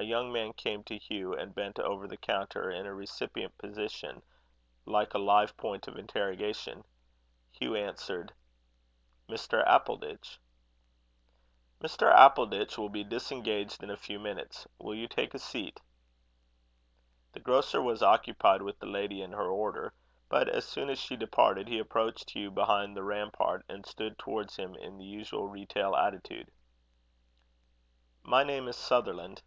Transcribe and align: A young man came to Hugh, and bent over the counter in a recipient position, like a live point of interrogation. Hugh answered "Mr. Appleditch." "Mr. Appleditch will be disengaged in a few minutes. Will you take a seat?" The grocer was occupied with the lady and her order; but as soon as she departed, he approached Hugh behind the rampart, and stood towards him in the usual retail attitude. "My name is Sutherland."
A 0.00 0.04
young 0.04 0.32
man 0.32 0.52
came 0.52 0.84
to 0.84 0.96
Hugh, 0.96 1.34
and 1.34 1.52
bent 1.56 1.80
over 1.80 2.06
the 2.06 2.16
counter 2.16 2.70
in 2.70 2.86
a 2.86 2.94
recipient 2.94 3.58
position, 3.58 4.22
like 4.86 5.12
a 5.12 5.18
live 5.18 5.56
point 5.56 5.88
of 5.88 5.96
interrogation. 5.96 6.84
Hugh 7.50 7.74
answered 7.74 8.32
"Mr. 9.28 9.66
Appleditch." 9.66 10.38
"Mr. 11.80 12.14
Appleditch 12.14 12.78
will 12.78 12.88
be 12.88 13.02
disengaged 13.02 13.82
in 13.82 13.90
a 13.90 13.96
few 13.96 14.20
minutes. 14.20 14.68
Will 14.78 14.94
you 14.94 15.08
take 15.08 15.34
a 15.34 15.38
seat?" 15.40 15.80
The 17.32 17.40
grocer 17.40 17.82
was 17.82 18.00
occupied 18.00 18.62
with 18.62 18.78
the 18.78 18.86
lady 18.86 19.20
and 19.20 19.34
her 19.34 19.48
order; 19.48 19.92
but 20.28 20.48
as 20.48 20.64
soon 20.64 20.90
as 20.90 21.00
she 21.00 21.16
departed, 21.16 21.66
he 21.66 21.80
approached 21.80 22.30
Hugh 22.30 22.52
behind 22.52 22.96
the 22.96 23.02
rampart, 23.02 23.64
and 23.68 23.84
stood 23.84 24.16
towards 24.16 24.54
him 24.54 24.76
in 24.76 24.96
the 24.98 25.04
usual 25.06 25.48
retail 25.48 25.96
attitude. 25.96 26.52
"My 28.22 28.44
name 28.44 28.68
is 28.68 28.76
Sutherland." 28.76 29.42